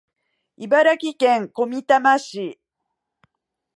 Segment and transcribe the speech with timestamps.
[0.57, 2.59] 茨城県小美玉市